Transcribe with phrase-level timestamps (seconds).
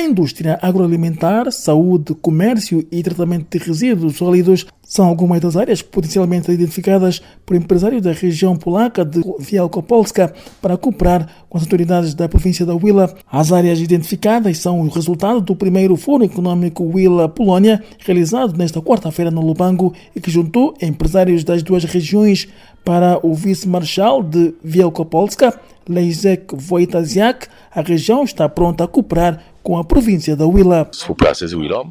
[0.00, 7.20] Indústria agroalimentar, saúde, comércio e tratamento de resíduos sólidos são algumas das áreas potencialmente identificadas
[7.44, 10.32] por empresários da região polaca de Wielkopolska
[10.62, 13.14] para cooperar com as autoridades da província da Willa.
[13.30, 19.42] As áreas identificadas são o resultado do primeiro Fórum Econômico Willa-Polônia, realizado nesta quarta-feira no
[19.42, 22.48] Lubango e que juntou empresários das duas regiões
[22.84, 27.48] para o vice-marshal de Wielkopolska, Lejzek Wojtasiak.
[27.74, 30.86] A região está pronta a cooperar com a província da Willa.
[30.90, 31.90] Współpracę z Willą,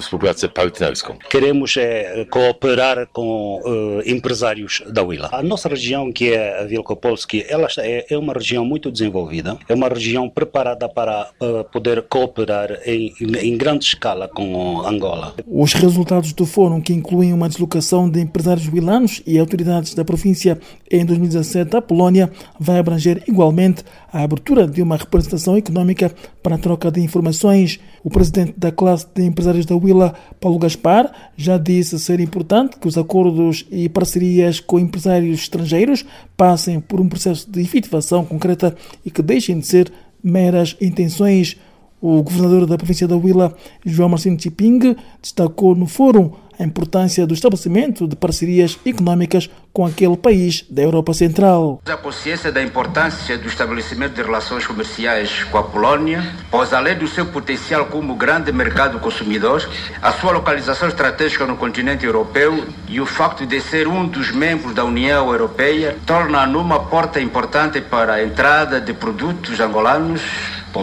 [0.00, 1.14] współpracę partnerską.
[1.28, 5.28] Queremos é, cooperar com uh, empresários da Willa.
[5.32, 9.74] A nossa região, que é a Wielkopolski, ela é, é, uma região muito desenvolvida, é
[9.74, 15.34] uma região preparada para uh, poder cooperar em, em, grande escala com Angola.
[15.46, 20.58] Os resultados do fórum, que incluem uma deslocação de empresários wilanos e autoridades da província
[20.90, 22.28] em 2017 à Polónia,
[22.58, 26.12] vai abranger igualmente a abertura de uma representação econômica
[26.42, 27.78] para a troca de informações.
[28.02, 32.88] O presidente da classe de empresários da Willa, Paulo Gaspar, já disse ser importante que
[32.88, 36.04] os acordos e parcerias com empresários estrangeiros
[36.36, 39.92] passem por um processo de efetivação concreta e que deixem de ser
[40.22, 41.56] meras intenções.
[42.00, 47.34] O governador da província da Huila, João Marcino Chiping, destacou no fórum a importância do
[47.34, 51.82] estabelecimento de parcerias econômicas com aquele país da Europa Central.
[51.84, 57.08] A consciência da importância do estabelecimento de relações comerciais com a Polónia, pois além do
[57.08, 59.68] seu potencial como grande mercado consumidor,
[60.00, 64.74] a sua localização estratégica no continente europeu e o facto de ser um dos membros
[64.74, 70.22] da União Europeia torna-a numa porta importante para a entrada de produtos angolanos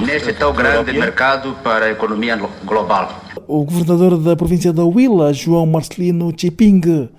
[0.01, 3.30] neste tão grande mercado para a economia global.
[3.53, 7.09] O governador da província da Huila, João Marcelino Chiping,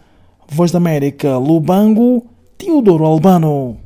[0.48, 2.24] Voz da América, Lubango,
[2.56, 3.82] Teodoro Albano.